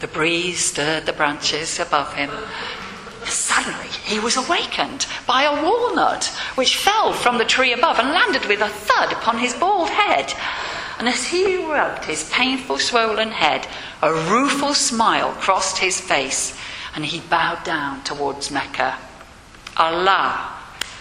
The 0.00 0.08
breeze 0.08 0.64
stirred 0.64 1.04
the 1.04 1.12
branches 1.12 1.78
above 1.78 2.14
him. 2.14 2.30
Suddenly, 3.26 3.88
he 4.04 4.18
was 4.18 4.36
awakened 4.36 5.06
by 5.26 5.42
a 5.42 5.62
walnut 5.62 6.24
which 6.54 6.78
fell 6.78 7.12
from 7.12 7.36
the 7.36 7.44
tree 7.44 7.74
above 7.74 7.98
and 7.98 8.08
landed 8.08 8.46
with 8.46 8.62
a 8.62 8.68
thud 8.68 9.12
upon 9.12 9.38
his 9.38 9.52
bald 9.54 9.90
head. 9.90 10.32
And 10.98 11.06
as 11.06 11.26
he 11.26 11.64
rubbed 11.66 12.06
his 12.06 12.30
painful, 12.30 12.78
swollen 12.78 13.30
head, 13.30 13.66
a 14.02 14.12
rueful 14.12 14.72
smile 14.72 15.32
crossed 15.32 15.78
his 15.78 16.00
face, 16.00 16.58
and 16.94 17.04
he 17.04 17.20
bowed 17.20 17.62
down 17.64 18.02
towards 18.02 18.50
Mecca. 18.50 18.96
Allah, 19.76 20.50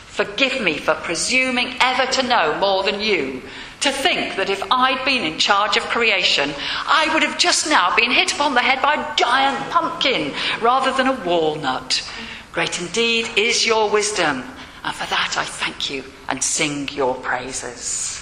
forgive 0.08 0.62
me 0.62 0.78
for 0.78 0.94
presuming 0.96 1.76
ever 1.80 2.12
to 2.12 2.28
know 2.28 2.58
more 2.60 2.84
than 2.84 3.00
you, 3.00 3.42
to 3.82 3.92
think 3.92 4.36
that 4.36 4.50
if 4.50 4.62
I'd 4.72 5.04
been 5.06 5.24
in 5.24 5.40
charge 5.40 5.78
of 5.78 5.84
creation, 5.84 6.54
I 6.86 7.10
would 7.14 7.24
have 7.24 7.38
just 7.38 7.70
now 7.70 7.96
been 7.96 8.12
hit 8.12 8.34
upon 8.34 8.54
the 8.54 8.62
head 8.62 8.82
by 8.82 8.96
a 8.96 9.16
giant 9.16 9.70
pumpkin 9.72 10.34
rather 10.62 10.92
than 10.92 11.08
a 11.08 11.24
walnut. 11.26 12.08
Great 12.52 12.80
indeed 12.82 13.30
is 13.38 13.66
your 13.66 13.90
wisdom, 13.90 14.44
and 14.84 14.96
for 14.96 15.10
that 15.10 15.36
I 15.38 15.46
thank 15.46 15.90
you 15.90 16.04
and 16.28 16.44
sing 16.44 16.90
your 16.90 17.16
praises. 17.16 18.19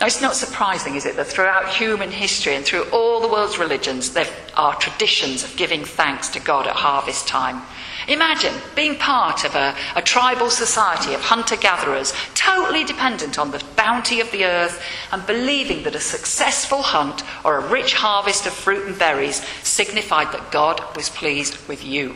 Now, 0.00 0.06
it's 0.06 0.22
not 0.22 0.34
surprising, 0.34 0.94
is 0.94 1.04
it, 1.04 1.16
that 1.16 1.26
throughout 1.26 1.68
human 1.68 2.10
history 2.10 2.54
and 2.54 2.64
through 2.64 2.84
all 2.84 3.20
the 3.20 3.28
world's 3.28 3.58
religions, 3.58 4.14
there 4.14 4.26
are 4.54 4.74
traditions 4.76 5.44
of 5.44 5.54
giving 5.58 5.84
thanks 5.84 6.30
to 6.30 6.40
God 6.40 6.66
at 6.66 6.74
harvest 6.74 7.28
time. 7.28 7.60
Imagine 8.08 8.54
being 8.74 8.96
part 8.96 9.44
of 9.44 9.54
a, 9.54 9.76
a 9.94 10.00
tribal 10.00 10.48
society 10.48 11.12
of 11.12 11.20
hunter 11.20 11.54
gatherers, 11.54 12.14
totally 12.34 12.82
dependent 12.82 13.38
on 13.38 13.50
the 13.50 13.62
bounty 13.76 14.20
of 14.20 14.30
the 14.32 14.46
earth, 14.46 14.82
and 15.12 15.26
believing 15.26 15.82
that 15.82 15.94
a 15.94 16.00
successful 16.00 16.80
hunt 16.80 17.22
or 17.44 17.58
a 17.58 17.68
rich 17.68 17.92
harvest 17.92 18.46
of 18.46 18.54
fruit 18.54 18.86
and 18.86 18.98
berries 18.98 19.44
signified 19.62 20.32
that 20.32 20.50
God 20.50 20.82
was 20.96 21.10
pleased 21.10 21.58
with 21.68 21.84
you. 21.84 22.14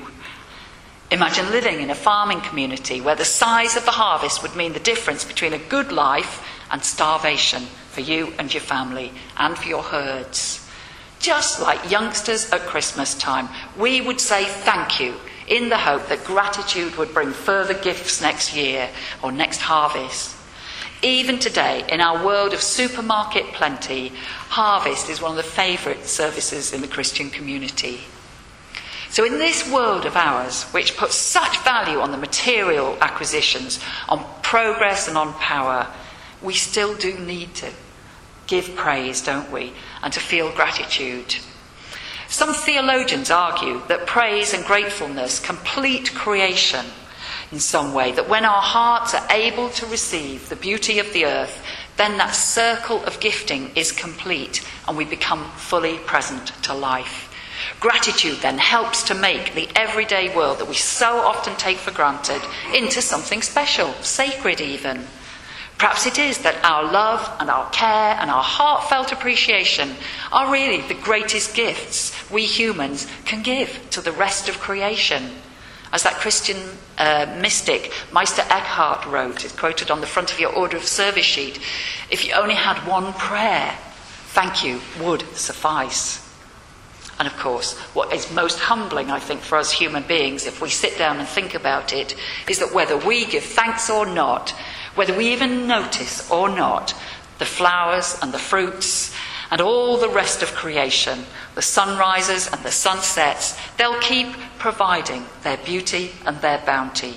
Imagine 1.10 1.50
living 1.50 1.82
in 1.82 1.90
a 1.90 1.94
farming 1.94 2.40
community 2.40 3.02
where 3.02 3.14
the 3.14 3.26
size 3.26 3.76
of 3.76 3.84
the 3.84 3.90
harvest 3.90 4.42
would 4.42 4.56
mean 4.56 4.72
the 4.72 4.80
difference 4.80 5.22
between 5.22 5.52
a 5.52 5.58
good 5.58 5.92
life 5.92 6.42
and 6.71 6.83
starvation 6.83 7.62
for 7.90 8.00
you 8.00 8.33
and 8.38 8.52
your 8.52 8.61
family 8.61 9.12
and 9.37 9.56
for 9.56 9.68
your 9.68 9.83
herds. 9.83 10.68
Just 11.18 11.61
like 11.61 11.90
youngsters 11.90 12.50
at 12.50 12.61
Christmas 12.62 13.14
time, 13.14 13.49
we 13.78 14.00
would 14.00 14.21
say 14.21 14.44
thank 14.44 15.00
you 15.00 15.14
in 15.47 15.68
the 15.68 15.78
hope 15.78 16.09
that 16.09 16.25
gratitude 16.25 16.97
would 16.97 17.14
bring 17.14 17.30
further 17.30 17.75
gifts 17.75 18.21
next 18.21 18.54
year 18.54 18.88
or 19.23 19.33
next 19.33 19.61
harvest. 19.61 20.37
Even 21.02 21.38
today, 21.38 21.85
in 21.90 22.00
our 22.00 22.25
world 22.25 22.54
of 22.54 22.62
supermarket 22.62 23.44
plenty, 23.52 24.09
harvest 24.49 25.11
is 25.11 25.21
one 25.21 25.33
of 25.33 25.37
the 25.37 25.42
favourite 25.42 26.06
services 26.06 26.73
in 26.73 26.80
the 26.80 26.88
Christian 26.88 27.28
community. 27.28 28.00
So, 29.11 29.25
in 29.25 29.38
this 29.38 29.71
world 29.71 30.06
of 30.06 30.16
ours, 30.16 30.64
which 30.73 30.97
puts 30.97 31.14
such 31.14 31.59
value 31.61 32.00
on 32.00 32.11
the 32.11 32.16
material 32.16 32.97
acquisitions, 33.00 33.78
on 34.09 34.25
progress, 34.42 35.06
and 35.06 35.16
on 35.16 35.35
power, 35.35 35.87
we 36.44 36.54
still 36.54 36.94
do 36.94 37.18
need 37.18 37.54
to 37.56 37.70
give 38.46 38.76
praise, 38.76 39.22
don't 39.22 39.50
we? 39.50 39.72
And 40.02 40.12
to 40.12 40.20
feel 40.20 40.52
gratitude. 40.52 41.36
Some 42.28 42.52
theologians 42.52 43.30
argue 43.30 43.80
that 43.88 44.06
praise 44.06 44.52
and 44.52 44.64
gratefulness 44.64 45.40
complete 45.40 46.14
creation 46.14 46.84
in 47.52 47.60
some 47.60 47.94
way, 47.94 48.12
that 48.12 48.28
when 48.28 48.44
our 48.44 48.62
hearts 48.62 49.14
are 49.14 49.26
able 49.30 49.70
to 49.70 49.86
receive 49.86 50.48
the 50.48 50.56
beauty 50.56 50.98
of 50.98 51.12
the 51.12 51.24
earth, 51.24 51.64
then 51.96 52.18
that 52.18 52.34
circle 52.34 53.04
of 53.04 53.20
gifting 53.20 53.70
is 53.76 53.92
complete 53.92 54.66
and 54.88 54.96
we 54.96 55.04
become 55.04 55.44
fully 55.52 55.98
present 55.98 56.48
to 56.64 56.74
life. 56.74 57.30
Gratitude 57.78 58.38
then 58.42 58.58
helps 58.58 59.04
to 59.04 59.14
make 59.14 59.54
the 59.54 59.68
everyday 59.76 60.34
world 60.34 60.58
that 60.58 60.68
we 60.68 60.74
so 60.74 61.18
often 61.18 61.54
take 61.56 61.78
for 61.78 61.92
granted 61.92 62.42
into 62.74 63.00
something 63.00 63.42
special, 63.42 63.92
sacred 64.02 64.60
even. 64.60 65.06
Perhaps 65.78 66.06
it 66.06 66.18
is 66.18 66.38
that 66.38 66.64
our 66.64 66.84
love 66.90 67.28
and 67.40 67.50
our 67.50 67.68
care 67.70 68.16
and 68.20 68.30
our 68.30 68.42
heartfelt 68.42 69.12
appreciation 69.12 69.90
are 70.30 70.52
really 70.52 70.80
the 70.82 70.94
greatest 70.94 71.54
gifts 71.54 72.14
we 72.30 72.44
humans 72.44 73.06
can 73.24 73.42
give 73.42 73.80
to 73.90 74.00
the 74.00 74.12
rest 74.12 74.48
of 74.48 74.60
creation. 74.60 75.30
As 75.92 76.02
that 76.04 76.14
Christian 76.14 76.56
uh, 76.98 77.36
mystic, 77.40 77.92
Meister 78.12 78.42
Eckhart, 78.42 79.06
wrote, 79.06 79.44
it's 79.44 79.54
quoted 79.54 79.90
on 79.90 80.00
the 80.00 80.06
front 80.06 80.32
of 80.32 80.40
your 80.40 80.52
order 80.52 80.76
of 80.76 80.84
service 80.84 81.26
sheet 81.26 81.60
if 82.10 82.24
you 82.24 82.34
only 82.34 82.54
had 82.54 82.78
one 82.86 83.12
prayer, 83.14 83.76
thank 84.28 84.64
you 84.64 84.80
would 85.00 85.22
suffice. 85.36 86.20
And 87.18 87.28
of 87.28 87.36
course, 87.36 87.78
what 87.94 88.12
is 88.12 88.30
most 88.32 88.58
humbling, 88.58 89.10
I 89.10 89.20
think, 89.20 89.40
for 89.40 89.56
us 89.56 89.70
human 89.70 90.02
beings, 90.02 90.46
if 90.46 90.60
we 90.60 90.68
sit 90.68 90.98
down 90.98 91.18
and 91.18 91.28
think 91.28 91.54
about 91.54 91.92
it, 91.92 92.16
is 92.48 92.58
that 92.58 92.74
whether 92.74 92.96
we 92.96 93.24
give 93.24 93.44
thanks 93.44 93.88
or 93.88 94.04
not, 94.04 94.54
whether 94.94 95.14
we 95.14 95.32
even 95.32 95.66
notice 95.66 96.30
or 96.30 96.48
not, 96.48 96.94
the 97.38 97.44
flowers 97.44 98.18
and 98.22 98.32
the 98.32 98.38
fruits 98.38 99.14
and 99.50 99.60
all 99.60 99.96
the 99.96 100.08
rest 100.08 100.42
of 100.42 100.54
creation, 100.54 101.24
the 101.54 101.62
sunrises 101.62 102.48
and 102.52 102.62
the 102.62 102.70
sunsets, 102.70 103.58
they'll 103.76 104.00
keep 104.00 104.28
providing 104.58 105.24
their 105.42 105.58
beauty 105.58 106.12
and 106.26 106.40
their 106.40 106.58
bounty. 106.64 107.14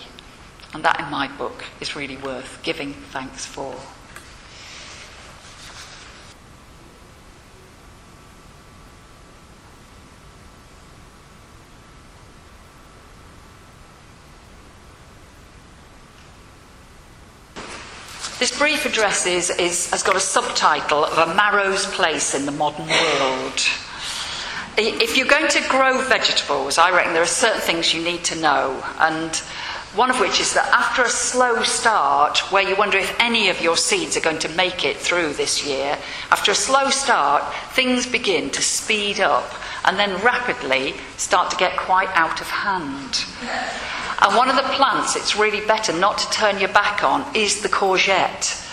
And 0.74 0.84
that, 0.84 1.00
in 1.00 1.10
my 1.10 1.28
book, 1.38 1.64
is 1.80 1.96
really 1.96 2.18
worth 2.18 2.60
giving 2.64 2.94
thanks 2.94 3.46
for. 3.46 3.76
This 18.48 18.58
brief 18.58 18.86
address 18.86 19.26
is, 19.26 19.50
is, 19.50 19.90
has 19.90 20.04
got 20.04 20.16
a 20.16 20.22
subtitle 20.22 21.04
of 21.04 21.18
A 21.18 21.36
Marrow's 21.36 21.86
Place 21.86 22.34
in 22.34 22.46
the 22.46 22.54
Modern 22.54 22.88
World. 22.88 23.60
If 24.78 25.18
you're 25.18 25.28
going 25.28 25.50
to 25.50 25.68
grow 25.68 26.02
vegetables, 26.04 26.78
I 26.78 26.92
reckon 26.92 27.12
there 27.12 27.22
are 27.22 27.26
certain 27.26 27.60
things 27.60 27.94
you 27.94 28.02
need 28.02 28.24
to 28.24 28.40
know. 28.40 28.82
And 29.00 29.36
one 29.96 30.10
of 30.10 30.22
which 30.22 30.40
is 30.40 30.54
that 30.54 30.66
after 30.74 31.04
a 31.04 31.10
slow 31.10 31.62
start, 31.64 32.38
where 32.50 32.64
you 32.64 32.78
wonder 32.78 32.98
if 32.98 33.14
any 33.20 33.50
of 33.50 33.62
your 33.62 33.76
seeds 33.76 34.16
are 34.16 34.22
going 34.22 34.40
to 34.40 34.50
make 34.56 34.86
it 34.86 34.96
through 34.96 35.34
this 35.34 35.68
year, 35.68 35.98
after 36.32 36.52
a 36.54 36.56
slow 36.56 36.90
start, 36.90 37.44
things 37.74 38.08
begin 38.08 38.50
to 38.52 38.62
speed 38.62 39.20
up 39.20 39.54
and 39.84 40.00
then 40.00 40.24
rapidly 40.24 40.94
start 41.18 41.52
to 41.52 41.58
get 41.58 41.76
quite 41.76 42.08
out 42.16 42.40
of 42.40 42.48
hand. 42.48 43.26
And 44.20 44.36
one 44.36 44.50
of 44.50 44.56
the 44.56 44.64
plants 44.64 45.16
it's 45.16 45.36
really 45.36 45.66
better 45.66 45.94
not 45.94 46.18
to 46.18 46.30
turn 46.30 46.60
your 46.60 46.74
back 46.74 47.04
on 47.04 47.36
is 47.36 47.62
the 47.62 47.70
courgette. 47.70 48.64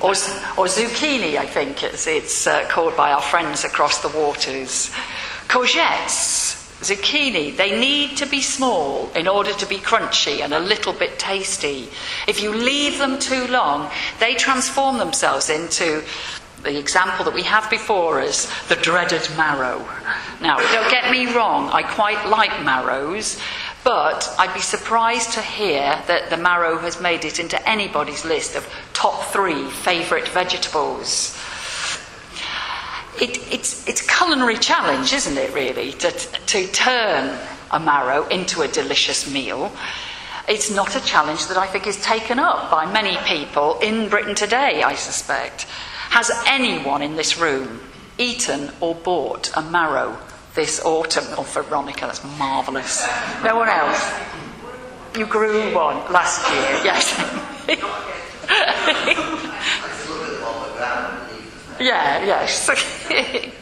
Or, 0.00 0.10
or 0.10 0.66
zucchini, 0.66 1.36
I 1.36 1.46
think 1.46 1.82
it's, 1.82 2.06
it's 2.06 2.46
uh, 2.46 2.66
called 2.68 2.96
by 2.96 3.12
our 3.12 3.22
friends 3.22 3.64
across 3.64 4.00
the 4.00 4.08
waters. 4.08 4.90
Courgettes, 5.48 6.54
zucchini, 6.80 7.56
they 7.56 7.78
need 7.78 8.16
to 8.18 8.26
be 8.26 8.40
small 8.40 9.10
in 9.12 9.26
order 9.26 9.52
to 9.54 9.66
be 9.66 9.78
crunchy 9.78 10.40
and 10.40 10.52
a 10.52 10.60
little 10.60 10.92
bit 10.92 11.18
tasty. 11.18 11.88
If 12.28 12.42
you 12.42 12.54
leave 12.54 12.98
them 12.98 13.18
too 13.18 13.46
long, 13.48 13.90
they 14.20 14.34
transform 14.34 14.98
themselves 14.98 15.50
into 15.50 16.04
the 16.62 16.78
example 16.78 17.24
that 17.24 17.34
we 17.34 17.42
have 17.44 17.70
before 17.70 18.20
us, 18.20 18.46
the 18.68 18.76
dreaded 18.76 19.22
marrow. 19.36 19.78
Now, 20.40 20.58
don't 20.58 20.90
get 20.90 21.10
me 21.10 21.32
wrong, 21.32 21.70
I 21.70 21.82
quite 21.82 22.28
like 22.28 22.64
marrows, 22.64 23.40
but 23.84 24.34
I'd 24.38 24.54
be 24.54 24.60
surprised 24.60 25.32
to 25.32 25.42
hear 25.42 26.02
that 26.06 26.30
the 26.30 26.36
marrow 26.36 26.78
has 26.78 27.00
made 27.00 27.24
it 27.24 27.38
into 27.38 27.68
anybody's 27.68 28.24
list 28.24 28.56
of 28.56 28.68
top 28.92 29.24
three 29.26 29.64
favourite 29.70 30.28
vegetables. 30.28 31.36
It, 33.20 33.38
it's, 33.52 33.86
it's 33.88 34.02
a 34.02 34.06
culinary 34.06 34.56
challenge, 34.56 35.12
isn't 35.12 35.36
it, 35.36 35.52
really, 35.52 35.92
to, 35.92 36.10
to 36.10 36.66
turn 36.68 37.38
a 37.70 37.80
marrow 37.80 38.26
into 38.28 38.62
a 38.62 38.68
delicious 38.68 39.30
meal. 39.30 39.72
It's 40.48 40.70
not 40.70 40.96
a 40.96 41.00
challenge 41.00 41.46
that 41.48 41.56
I 41.56 41.66
think 41.66 41.86
is 41.86 42.00
taken 42.02 42.38
up 42.38 42.70
by 42.70 42.90
many 42.90 43.16
people 43.26 43.78
in 43.80 44.08
Britain 44.08 44.34
today, 44.34 44.82
I 44.82 44.94
suspect. 44.94 45.64
Has 46.10 46.30
anyone 46.46 47.02
in 47.02 47.16
this 47.16 47.38
room 47.38 47.80
eaten 48.16 48.70
or 48.80 48.94
bought 48.94 49.50
a 49.54 49.62
marrow 49.62 50.18
this 50.58 50.84
autumn? 50.84 51.24
Oh, 51.38 51.44
Veronica, 51.44 52.00
that's 52.00 52.24
marvellous. 52.36 53.06
No 53.44 53.54
one 53.54 53.68
else? 53.68 54.12
You 55.16 55.24
grew 55.24 55.72
one 55.72 55.98
last 56.12 56.50
year, 56.50 56.80
yes. 56.82 57.14
yeah, 61.80 62.24
yes. 62.24 62.68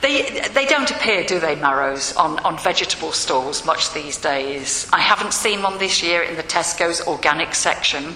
They, 0.00 0.22
they 0.52 0.66
don't 0.66 0.90
appear, 0.90 1.24
do 1.24 1.38
they, 1.40 1.54
marrows, 1.54 2.14
on, 2.14 2.38
on 2.40 2.58
vegetable 2.58 3.12
stalls 3.12 3.64
much 3.64 3.94
these 3.94 4.18
days. 4.18 4.86
I 4.92 5.00
haven't 5.00 5.32
seen 5.32 5.62
one 5.62 5.78
this 5.78 6.02
year 6.02 6.22
in 6.22 6.36
the 6.36 6.42
Tesco's 6.42 7.00
organic 7.06 7.54
section. 7.54 8.14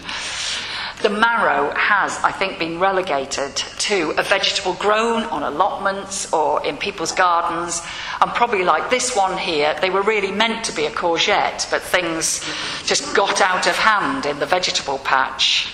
The 1.00 1.11
marrow 1.11 1.73
has, 1.76 2.19
I 2.25 2.33
think, 2.33 2.59
been 2.59 2.81
relegated 2.81 3.55
to 3.55 4.11
a 4.19 4.23
vegetable 4.25 4.75
grown 4.75 5.23
on 5.25 5.45
allotments 5.45 6.33
or 6.33 6.67
in 6.67 6.76
people's 6.76 7.12
gardens. 7.12 7.83
And 8.21 8.33
probably 8.33 8.64
like 8.64 8.90
this 8.90 9.14
one 9.14 9.38
here, 9.38 9.76
they 9.81 9.90
were 9.90 10.02
really 10.02 10.33
meant 10.33 10.64
to 10.64 10.75
be 10.75 10.87
a 10.87 10.90
courgette, 10.90 11.71
but 11.71 11.83
things 11.83 12.45
just 12.85 13.14
got 13.14 13.40
out 13.40 13.69
of 13.69 13.76
hand 13.76 14.26
in 14.26 14.40
the 14.40 14.47
vegetable 14.47 14.99
patch. 14.99 15.73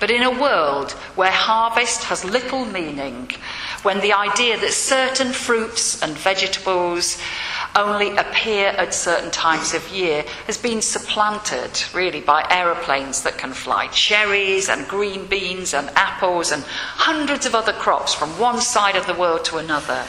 But 0.00 0.10
in 0.12 0.22
a 0.22 0.30
world 0.30 0.92
where 1.16 1.30
harvest 1.30 2.04
has 2.04 2.24
little 2.24 2.64
meaning, 2.64 3.32
when 3.82 4.00
the 4.00 4.12
idea 4.12 4.56
that 4.58 4.72
certain 4.72 5.32
fruits 5.32 6.00
and 6.02 6.16
vegetables 6.16 7.20
only 7.74 8.16
appear 8.16 8.68
at 8.68 8.94
certain 8.94 9.30
times 9.30 9.74
of 9.74 9.88
year 9.88 10.24
has 10.46 10.56
been 10.56 10.82
supplanted 10.82 11.82
really 11.92 12.20
by 12.20 12.46
aeroplanes 12.48 13.22
that 13.22 13.38
can 13.38 13.52
fly 13.52 13.88
cherries 13.88 14.68
and 14.68 14.86
green 14.86 15.26
beans 15.26 15.74
and 15.74 15.90
apples 15.96 16.52
and 16.52 16.62
hundreds 16.64 17.44
of 17.46 17.54
other 17.54 17.72
crops 17.72 18.14
from 18.14 18.38
one 18.38 18.60
side 18.60 18.96
of 18.96 19.06
the 19.06 19.14
world 19.14 19.44
to 19.44 19.58
another. 19.58 20.04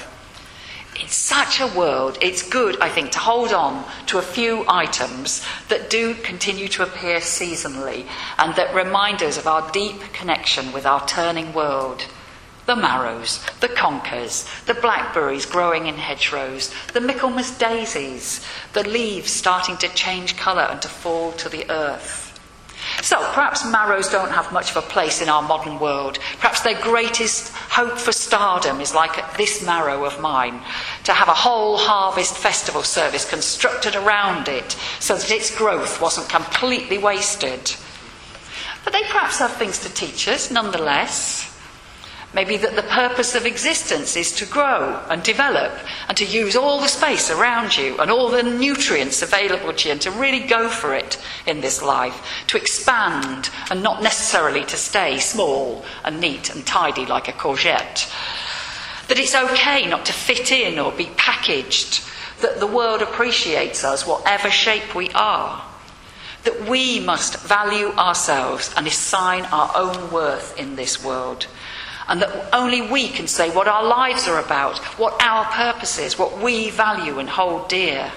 In 0.99 1.07
such 1.07 1.61
a 1.61 1.67
world, 1.67 2.17
it's 2.21 2.43
good, 2.43 2.79
I 2.81 2.89
think, 2.89 3.11
to 3.11 3.19
hold 3.19 3.53
on 3.53 3.85
to 4.07 4.17
a 4.17 4.21
few 4.21 4.65
items 4.67 5.45
that 5.69 5.89
do 5.89 6.13
continue 6.13 6.67
to 6.69 6.83
appear 6.83 7.19
seasonally 7.19 8.05
and 8.37 8.53
that 8.55 8.75
remind 8.75 9.23
us 9.23 9.37
of 9.37 9.47
our 9.47 9.71
deep 9.71 10.01
connection 10.11 10.73
with 10.73 10.85
our 10.85 11.05
turning 11.07 11.53
world. 11.53 12.05
The 12.65 12.75
marrows, 12.75 13.43
the 13.61 13.69
conkers, 13.69 14.45
the 14.65 14.73
blackberries 14.73 15.45
growing 15.45 15.87
in 15.87 15.95
hedgerows, 15.95 16.73
the 16.93 17.01
Michaelmas 17.01 17.51
daisies, 17.57 18.45
the 18.73 18.87
leaves 18.87 19.31
starting 19.31 19.77
to 19.77 19.87
change 19.89 20.35
colour 20.35 20.63
and 20.63 20.81
to 20.81 20.89
fall 20.89 21.31
to 21.33 21.49
the 21.49 21.69
earth. 21.71 22.28
So 23.01 23.17
perhaps 23.33 23.65
marrows 23.65 24.09
don't 24.09 24.31
have 24.31 24.51
much 24.51 24.71
of 24.71 24.77
a 24.77 24.81
place 24.81 25.21
in 25.21 25.29
our 25.29 25.41
modern 25.41 25.79
world. 25.79 26.19
Perhaps 26.39 26.61
their 26.61 26.79
greatest 26.81 27.53
hope 27.53 27.97
for 27.97 28.11
stardom 28.11 28.81
is 28.81 28.93
like 28.93 29.37
this 29.37 29.65
marrow 29.65 30.05
of 30.05 30.19
mine, 30.19 30.61
to 31.05 31.13
have 31.13 31.29
a 31.29 31.33
whole 31.33 31.77
harvest 31.77 32.35
festival 32.35 32.83
service 32.83 33.29
constructed 33.29 33.95
around 33.95 34.47
it 34.49 34.75
so 34.99 35.15
that 35.15 35.31
its 35.31 35.55
growth 35.55 36.01
wasn't 36.01 36.27
completely 36.29 36.97
wasted. 36.97 37.73
But 38.83 38.93
they 38.93 39.03
perhaps 39.03 39.39
have 39.39 39.53
things 39.53 39.79
to 39.79 39.93
teach 39.93 40.27
us 40.27 40.51
nonetheless. 40.51 41.45
Maybe 42.31 42.57
that 42.57 42.75
the 42.75 42.83
purpose 42.83 43.33
of 43.33 43.47
existence 43.47 44.15
is 44.15 44.31
to 44.33 44.45
grow 44.45 45.03
and 45.09 45.23
develop 45.23 45.71
and 46.07 46.15
to 46.17 46.25
use 46.25 46.55
all 46.55 46.79
the 46.79 46.87
space 46.87 47.31
around 47.31 47.75
you 47.75 47.97
and 47.97 48.11
all 48.11 48.29
the 48.29 48.43
nutrients 48.43 49.23
available 49.23 49.73
to 49.73 49.87
you 49.87 49.93
and 49.93 50.01
to 50.01 50.11
really 50.11 50.41
go 50.41 50.69
for 50.69 50.93
it 50.93 51.17
in 51.47 51.61
this 51.61 51.81
life, 51.81 52.21
to 52.45 52.57
expand 52.57 53.49
and 53.71 53.81
not 53.81 54.03
necessarily 54.03 54.63
to 54.65 54.77
stay 54.77 55.17
small 55.17 55.83
and 56.03 56.21
neat 56.21 56.51
and 56.51 56.67
tidy 56.67 57.07
like 57.07 57.27
a 57.27 57.31
courgette. 57.31 58.07
That 59.07 59.17
it's 59.17 59.33
okay 59.33 59.87
not 59.87 60.05
to 60.05 60.13
fit 60.13 60.51
in 60.51 60.77
or 60.77 60.91
be 60.91 61.09
packaged, 61.17 62.03
that 62.41 62.59
the 62.59 62.67
world 62.67 63.01
appreciates 63.01 63.83
us 63.83 64.05
whatever 64.05 64.51
shape 64.51 64.93
we 64.93 65.09
are. 65.15 65.65
That 66.43 66.69
we 66.69 66.99
must 66.99 67.39
value 67.39 67.87
ourselves 67.93 68.71
and 68.77 68.85
assign 68.85 69.45
our 69.45 69.71
own 69.75 70.11
worth 70.11 70.59
in 70.59 70.75
this 70.75 71.03
world 71.03 71.47
and 72.09 72.23
that 72.23 72.49
only 72.53 72.81
we 72.81 73.07
can 73.07 73.27
say 73.27 73.51
what 73.51 73.67
our 73.67 73.85
lives 73.85 74.27
are 74.27 74.43
about, 74.43 74.79
what 74.97 75.21
our 75.21 75.45
purpose 75.45 75.99
is, 75.99 76.17
what 76.17 76.39
we 76.39 76.71
value 76.71 77.19
and 77.19 77.29
hold 77.29 77.69
dear. 77.69 78.11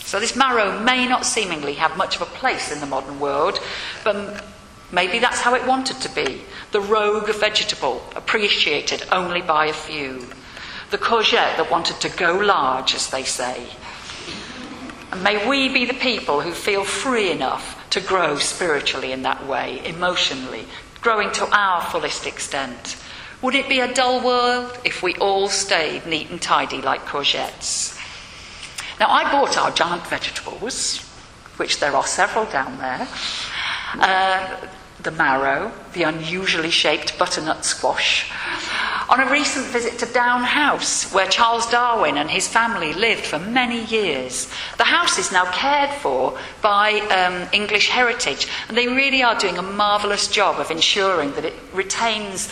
So 0.00 0.20
this 0.20 0.36
marrow 0.36 0.78
may 0.80 1.08
not 1.08 1.24
seemingly 1.24 1.72
have 1.74 1.96
much 1.96 2.16
of 2.16 2.22
a 2.22 2.26
place 2.26 2.70
in 2.70 2.80
the 2.80 2.86
modern 2.86 3.18
world, 3.18 3.58
but 4.04 4.44
maybe 4.92 5.18
that's 5.18 5.40
how 5.40 5.54
it 5.54 5.66
wanted 5.66 6.02
to 6.02 6.14
be. 6.14 6.42
The 6.72 6.82
rogue 6.82 7.30
vegetable, 7.30 8.04
appreciated 8.14 9.02
only 9.10 9.40
by 9.40 9.66
a 9.66 9.72
few. 9.72 10.26
The 10.90 10.98
courgette 10.98 11.56
that 11.56 11.70
wanted 11.70 12.00
to 12.02 12.14
go 12.18 12.36
large, 12.36 12.94
as 12.94 13.08
they 13.08 13.22
say. 13.22 13.66
And 15.12 15.24
may 15.24 15.48
we 15.48 15.70
be 15.70 15.86
the 15.86 15.94
people 15.94 16.42
who 16.42 16.52
feel 16.52 16.84
free 16.84 17.30
enough 17.30 17.88
to 17.88 18.02
grow 18.02 18.36
spiritually 18.36 19.12
in 19.12 19.22
that 19.22 19.46
way, 19.46 19.80
emotionally, 19.86 20.66
growing 21.00 21.32
to 21.32 21.46
our 21.56 21.80
fullest 21.80 22.26
extent. 22.26 22.96
Would 23.44 23.54
it 23.54 23.68
be 23.68 23.80
a 23.80 23.92
dull 23.92 24.24
world 24.24 24.78
if 24.86 25.02
we 25.02 25.16
all 25.16 25.48
stayed 25.48 26.06
neat 26.06 26.30
and 26.30 26.40
tidy 26.40 26.80
like 26.80 27.02
courgettes? 27.04 27.94
Now, 28.98 29.10
I 29.10 29.30
bought 29.30 29.58
our 29.58 29.70
giant 29.70 30.06
vegetables, 30.06 31.00
which 31.58 31.78
there 31.78 31.94
are 31.94 32.06
several 32.06 32.46
down 32.46 32.78
there. 32.78 33.06
Uh, 34.00 34.66
the 35.02 35.10
marrow, 35.10 35.70
the 35.92 36.04
unusually 36.04 36.70
shaped 36.70 37.18
butternut 37.18 37.66
squash, 37.66 38.32
on 39.10 39.20
a 39.20 39.30
recent 39.30 39.66
visit 39.66 39.98
to 39.98 40.06
Down 40.06 40.42
House, 40.42 41.12
where 41.12 41.26
Charles 41.26 41.68
Darwin 41.70 42.16
and 42.16 42.30
his 42.30 42.48
family 42.48 42.94
lived 42.94 43.26
for 43.26 43.38
many 43.38 43.84
years. 43.84 44.50
The 44.78 44.84
house 44.84 45.18
is 45.18 45.30
now 45.30 45.44
cared 45.52 45.90
for 46.00 46.38
by 46.62 46.92
um, 46.92 47.46
English 47.52 47.90
Heritage, 47.90 48.48
and 48.68 48.76
they 48.78 48.88
really 48.88 49.22
are 49.22 49.38
doing 49.38 49.58
a 49.58 49.62
marvellous 49.62 50.28
job 50.28 50.58
of 50.58 50.70
ensuring 50.70 51.32
that 51.32 51.44
it 51.44 51.54
retains 51.74 52.48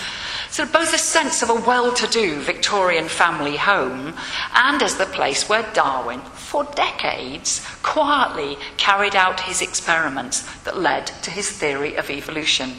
of 0.58 0.72
both 0.72 0.92
a 0.92 0.98
sense 0.98 1.42
of 1.42 1.50
a 1.50 1.54
well 1.54 1.92
to 1.94 2.06
do 2.08 2.40
Victorian 2.40 3.08
family 3.08 3.56
home 3.56 4.14
and 4.54 4.82
as 4.82 4.96
the 4.96 5.06
place 5.06 5.48
where 5.48 5.70
Darwin, 5.72 6.20
for 6.20 6.64
decades, 6.64 7.64
quietly 7.82 8.58
carried 8.76 9.16
out 9.16 9.40
his 9.40 9.62
experiments 9.62 10.42
that 10.64 10.76
led 10.76 11.06
to 11.22 11.30
his 11.30 11.50
theory 11.50 11.96
of 11.96 12.10
evolution. 12.10 12.72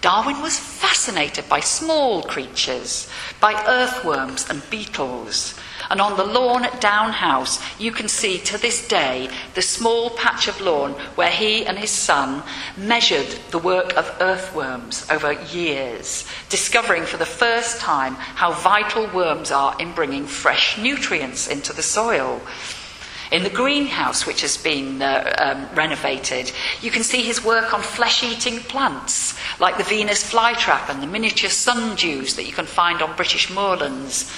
Darwin 0.00 0.42
was 0.42 0.58
fascinated 0.58 1.48
by 1.48 1.60
small 1.60 2.22
creatures, 2.22 3.08
by 3.40 3.54
earthworms 3.66 4.48
and 4.50 4.68
beetles. 4.68 5.54
And 5.90 6.00
on 6.00 6.16
the 6.16 6.24
lawn 6.24 6.64
at 6.64 6.80
Down 6.80 7.12
House, 7.12 7.60
you 7.78 7.92
can 7.92 8.08
see 8.08 8.38
to 8.38 8.58
this 8.58 8.86
day 8.88 9.30
the 9.54 9.62
small 9.62 10.10
patch 10.10 10.48
of 10.48 10.60
lawn 10.60 10.92
where 11.14 11.30
he 11.30 11.64
and 11.64 11.78
his 11.78 11.90
son 11.90 12.42
measured 12.76 13.28
the 13.50 13.58
work 13.58 13.96
of 13.96 14.16
earthworms 14.20 15.06
over 15.10 15.32
years, 15.32 16.26
discovering 16.48 17.04
for 17.04 17.16
the 17.16 17.26
first 17.26 17.80
time 17.80 18.14
how 18.14 18.52
vital 18.52 19.06
worms 19.14 19.50
are 19.50 19.76
in 19.78 19.92
bringing 19.92 20.26
fresh 20.26 20.78
nutrients 20.78 21.46
into 21.46 21.72
the 21.72 21.82
soil. 21.82 22.40
In 23.32 23.42
the 23.42 23.50
greenhouse, 23.50 24.24
which 24.24 24.42
has 24.42 24.56
been 24.56 25.02
uh, 25.02 25.34
um, 25.38 25.76
renovated, 25.76 26.52
you 26.80 26.92
can 26.92 27.02
see 27.02 27.22
his 27.22 27.44
work 27.44 27.74
on 27.74 27.82
flesh 27.82 28.22
eating 28.22 28.60
plants, 28.60 29.36
like 29.58 29.78
the 29.78 29.84
Venus 29.84 30.22
flytrap 30.30 30.88
and 30.88 31.02
the 31.02 31.08
miniature 31.08 31.50
sundews 31.50 32.36
that 32.36 32.46
you 32.46 32.52
can 32.52 32.66
find 32.66 33.02
on 33.02 33.16
British 33.16 33.50
moorlands. 33.50 34.32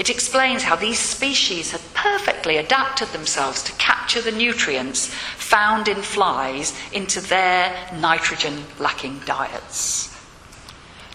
It 0.00 0.08
explains 0.08 0.62
how 0.62 0.76
these 0.76 0.98
species 0.98 1.72
had 1.72 1.82
perfectly 1.92 2.56
adapted 2.56 3.08
themselves 3.08 3.62
to 3.64 3.72
capture 3.72 4.22
the 4.22 4.32
nutrients 4.32 5.08
found 5.36 5.88
in 5.88 6.00
flies 6.00 6.72
into 6.90 7.20
their 7.20 7.70
nitrogen 7.98 8.64
lacking 8.78 9.18
diets. 9.26 10.08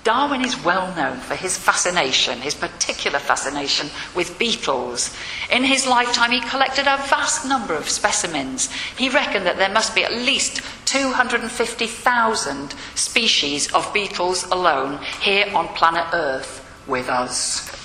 Darwin 0.04 0.46
is 0.46 0.64
well 0.64 0.96
known 0.96 1.18
for 1.18 1.34
his 1.34 1.58
fascination, 1.58 2.42
his 2.42 2.54
particular 2.54 3.18
fascination 3.18 3.90
with 4.14 4.38
beetles. 4.38 5.18
In 5.50 5.64
his 5.64 5.88
lifetime, 5.88 6.30
he 6.30 6.42
collected 6.42 6.86
a 6.86 7.02
vast 7.10 7.44
number 7.44 7.74
of 7.74 7.90
specimens. 7.90 8.72
He 8.96 9.10
reckoned 9.10 9.48
that 9.48 9.58
there 9.58 9.74
must 9.74 9.96
be 9.96 10.04
at 10.04 10.14
least 10.14 10.62
250,000 10.86 12.76
species 12.94 13.74
of 13.74 13.92
beetles 13.96 14.44
alone 14.52 15.00
here 15.22 15.48
on 15.56 15.70
planet 15.70 16.06
Earth 16.14 16.62
with 16.86 17.10
us. 17.10 17.85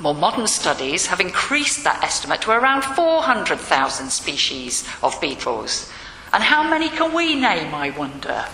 More 0.00 0.14
modern 0.14 0.46
studies 0.46 1.06
have 1.06 1.18
increased 1.18 1.82
that 1.82 2.04
estimate 2.04 2.42
to 2.42 2.52
around 2.52 2.82
400,000 2.84 4.10
species 4.10 4.88
of 5.02 5.20
beetles. 5.20 5.90
And 6.32 6.40
how 6.42 6.62
many 6.62 6.88
can 6.88 7.12
we 7.12 7.34
name, 7.34 7.74
I 7.74 7.90
wonder? 7.90 8.44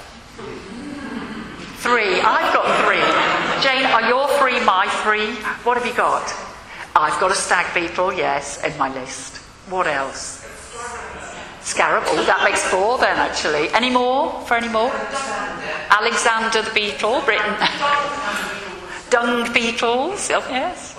Three. 1.85 2.19
I've 2.19 2.55
got 2.55 2.65
three. 2.87 3.05
Jane, 3.63 3.85
are 3.85 4.09
your 4.09 4.27
three 4.39 4.59
my 4.65 4.89
three? 5.03 5.35
What 5.65 5.77
have 5.77 5.87
you 5.87 5.93
got? 5.93 6.33
I've 6.97 7.21
got 7.21 7.31
a 7.31 7.35
stag 7.35 7.75
beetle, 7.75 8.15
yes, 8.15 8.65
in 8.65 8.75
my 8.79 8.89
list. 8.95 9.37
What 9.69 9.87
else? 9.87 10.41
Scarab. 11.61 12.05
Oh, 12.07 12.25
that 12.25 12.43
makes 12.43 12.63
four 12.63 12.97
then, 12.97 13.19
actually. 13.19 13.69
Any 13.75 13.91
more? 13.91 14.41
For 14.47 14.55
any 14.55 14.69
more? 14.69 14.91
Alexander 15.91 16.63
the 16.63 16.71
beetle, 16.73 17.21
Britain. 17.21 17.55
dung 19.15 19.53
beetles. 19.53 20.29
Oh, 20.33 20.45
yes. 20.51 20.97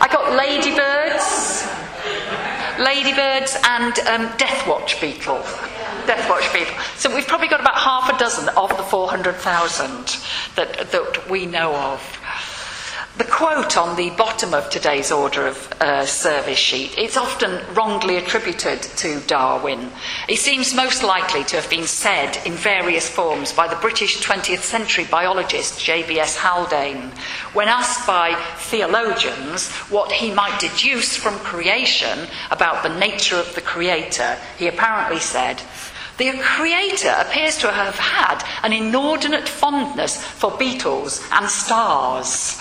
I 0.00 0.08
got 0.10 0.32
ladybirds, 0.32 1.68
ladybirds, 2.80 3.56
and 3.62 3.98
um, 4.08 4.34
death 4.38 4.66
watch 4.66 4.98
beetle. 5.02 5.44
Death 6.06 6.30
watch 6.30 6.50
beetle. 6.54 6.74
So 6.96 7.14
we've 7.14 7.26
probably 7.26 7.48
got 7.48 7.60
about 7.60 7.76
half 7.76 8.08
a 8.08 8.18
dozen 8.18 8.48
of 8.56 8.74
the 8.78 8.82
400,000 8.84 10.16
that, 10.56 10.90
that 10.92 11.30
we 11.30 11.44
know 11.44 11.74
of. 11.76 12.00
The 13.18 13.24
quote 13.24 13.76
on 13.76 13.96
the 13.96 14.08
bottom 14.08 14.54
of 14.54 14.70
today's 14.70 15.12
order 15.12 15.46
of 15.46 15.70
uh, 15.82 16.06
service 16.06 16.58
sheet, 16.58 16.96
it's 16.96 17.18
often 17.18 17.60
wrongly 17.74 18.16
attributed 18.16 18.80
to 18.80 19.20
Darwin. 19.26 19.90
It 20.28 20.38
seems 20.38 20.74
most 20.74 21.02
likely 21.02 21.44
to 21.44 21.56
have 21.56 21.68
been 21.68 21.86
said 21.86 22.38
in 22.46 22.54
various 22.54 23.10
forms 23.10 23.52
by 23.52 23.68
the 23.68 23.76
British 23.76 24.22
20th 24.22 24.62
century 24.62 25.04
biologist 25.04 25.78
J.B.S. 25.78 26.38
Haldane. 26.38 27.12
When 27.52 27.68
asked 27.68 28.06
by 28.06 28.34
theologians 28.56 29.68
what 29.90 30.10
he 30.10 30.32
might 30.32 30.58
deduce 30.58 31.14
from 31.14 31.38
creation 31.40 32.28
about 32.50 32.82
the 32.82 32.98
nature 32.98 33.36
of 33.36 33.54
the 33.54 33.60
Creator, 33.60 34.38
he 34.56 34.68
apparently 34.68 35.20
said, 35.20 35.60
the 36.16 36.32
Creator 36.40 37.14
appears 37.18 37.58
to 37.58 37.70
have 37.70 37.98
had 37.98 38.42
an 38.62 38.72
inordinate 38.72 39.48
fondness 39.48 40.16
for 40.16 40.56
beetles 40.56 41.22
and 41.30 41.46
stars. 41.48 42.58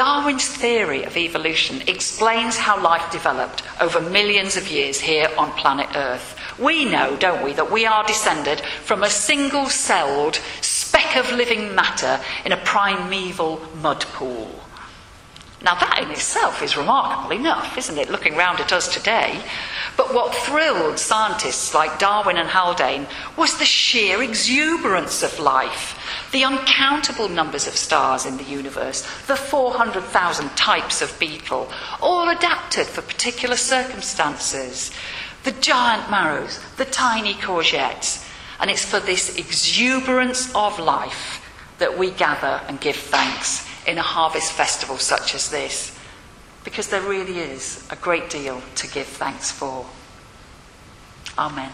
Darwin's 0.00 0.48
theory 0.48 1.04
of 1.04 1.18
evolution 1.18 1.82
explains 1.86 2.56
how 2.56 2.82
life 2.82 3.12
developed 3.12 3.62
over 3.82 4.00
millions 4.00 4.56
of 4.56 4.70
years 4.70 4.98
here 4.98 5.28
on 5.36 5.52
planet 5.52 5.90
Earth. 5.94 6.40
We 6.58 6.86
know, 6.86 7.18
don't 7.18 7.44
we, 7.44 7.52
that 7.52 7.70
we 7.70 7.84
are 7.84 8.06
descended 8.06 8.60
from 8.60 9.02
a 9.02 9.10
single 9.10 9.66
celled 9.66 10.36
speck 10.62 11.18
of 11.18 11.30
living 11.32 11.74
matter 11.74 12.18
in 12.46 12.52
a 12.52 12.64
primeval 12.64 13.60
mud 13.82 14.00
pool. 14.14 14.60
Now, 15.62 15.74
that 15.74 15.98
in 16.02 16.10
itself 16.10 16.62
is 16.62 16.78
remarkable 16.78 17.32
enough, 17.32 17.76
isn't 17.76 17.98
it, 17.98 18.08
looking 18.08 18.36
round 18.36 18.60
at 18.60 18.72
us 18.72 18.88
today? 18.88 19.38
But 19.98 20.14
what 20.14 20.34
thrilled 20.34 20.98
scientists 20.98 21.74
like 21.74 21.98
Darwin 21.98 22.38
and 22.38 22.48
Haldane 22.48 23.06
was 23.36 23.58
the 23.58 23.66
sheer 23.66 24.22
exuberance 24.22 25.22
of 25.22 25.38
life, 25.38 25.99
the 26.32 26.44
uncountable 26.44 27.28
numbers 27.28 27.66
of 27.66 27.76
stars 27.76 28.24
in 28.24 28.36
the 28.36 28.44
universe, 28.44 29.02
the 29.26 29.36
400,000 29.36 30.48
types 30.56 31.02
of 31.02 31.18
beetle, 31.18 31.70
all 32.00 32.28
adapted 32.28 32.86
for 32.86 33.02
particular 33.02 33.56
circumstances, 33.56 34.92
the 35.42 35.52
giant 35.52 36.10
marrows, 36.10 36.60
the 36.76 36.84
tiny 36.84 37.34
courgettes. 37.34 38.26
And 38.60 38.70
it's 38.70 38.84
for 38.84 39.00
this 39.00 39.36
exuberance 39.36 40.54
of 40.54 40.78
life 40.78 41.44
that 41.78 41.98
we 41.98 42.10
gather 42.10 42.60
and 42.68 42.80
give 42.80 42.96
thanks 42.96 43.66
in 43.86 43.98
a 43.98 44.02
harvest 44.02 44.52
festival 44.52 44.98
such 44.98 45.34
as 45.34 45.50
this, 45.50 45.98
because 46.62 46.88
there 46.88 47.00
really 47.00 47.38
is 47.38 47.86
a 47.90 47.96
great 47.96 48.28
deal 48.28 48.62
to 48.76 48.86
give 48.86 49.06
thanks 49.06 49.50
for. 49.50 49.86
Amen. 51.38 51.72